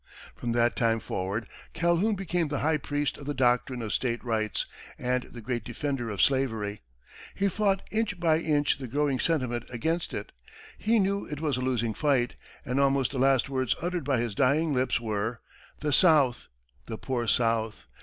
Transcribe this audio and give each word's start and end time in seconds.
From 0.35 0.53
that 0.53 0.75
time 0.75 0.99
forward, 0.99 1.47
Calhoun 1.73 2.15
became 2.15 2.47
the 2.47 2.61
high 2.61 2.77
priest 2.79 3.19
of 3.19 3.27
the 3.27 3.35
doctrine 3.35 3.83
of 3.83 3.93
state 3.93 4.23
rights 4.23 4.65
and 4.97 5.21
the 5.29 5.41
great 5.41 5.63
defender 5.63 6.09
of 6.09 6.23
slavery. 6.23 6.81
He 7.35 7.47
fought 7.47 7.83
inch 7.91 8.19
by 8.19 8.39
inch 8.39 8.79
the 8.79 8.87
growing 8.87 9.19
sentiment 9.19 9.65
against 9.69 10.11
it; 10.15 10.31
he 10.75 10.97
knew 10.97 11.25
it 11.27 11.39
was 11.39 11.57
a 11.57 11.61
losing 11.61 11.93
fight, 11.93 12.33
and 12.65 12.79
almost 12.79 13.11
the 13.11 13.19
last 13.19 13.47
words 13.47 13.75
uttered 13.79 14.03
by 14.03 14.17
his 14.19 14.33
dying 14.33 14.73
lips 14.73 14.99
were, 14.99 15.39
"The 15.81 15.93
South! 15.93 16.47
The 16.87 16.97
poor 16.97 17.27
South! 17.27 17.85